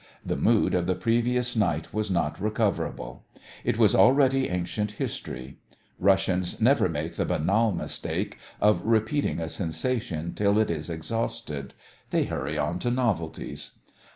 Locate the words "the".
0.25-0.35, 0.87-0.95, 7.17-7.25